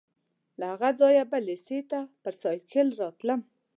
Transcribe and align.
له 0.59 0.65
هغه 0.73 0.89
ځایه 0.99 1.23
به 1.31 1.37
لېسې 1.47 1.79
ته 1.91 1.99
پر 2.23 2.33
سایکل 2.41 2.87
راتلم. 3.01 3.39